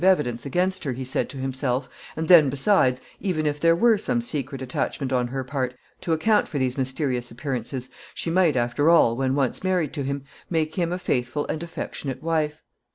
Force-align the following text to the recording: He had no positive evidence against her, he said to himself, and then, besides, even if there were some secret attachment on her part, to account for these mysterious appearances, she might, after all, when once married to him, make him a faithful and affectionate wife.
He 0.03 0.07
had 0.07 0.13
no 0.13 0.13
positive 0.13 0.25
evidence 0.27 0.45
against 0.47 0.83
her, 0.83 0.91
he 0.93 1.03
said 1.03 1.29
to 1.29 1.37
himself, 1.37 1.87
and 2.15 2.27
then, 2.27 2.49
besides, 2.49 3.01
even 3.19 3.45
if 3.45 3.59
there 3.59 3.75
were 3.75 3.99
some 3.99 4.19
secret 4.19 4.59
attachment 4.59 5.13
on 5.13 5.27
her 5.27 5.43
part, 5.43 5.75
to 6.01 6.13
account 6.13 6.47
for 6.47 6.57
these 6.57 6.75
mysterious 6.75 7.29
appearances, 7.29 7.87
she 8.15 8.31
might, 8.31 8.55
after 8.55 8.89
all, 8.89 9.15
when 9.15 9.35
once 9.35 9.63
married 9.63 9.93
to 9.93 10.01
him, 10.03 10.23
make 10.49 10.73
him 10.73 10.91
a 10.91 10.97
faithful 10.97 11.45
and 11.45 11.61
affectionate 11.61 12.23
wife. 12.23 12.63